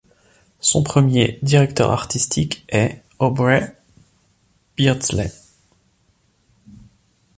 [0.61, 3.75] Son premier directeur artistique est Aubrey
[4.75, 5.29] Beardsley.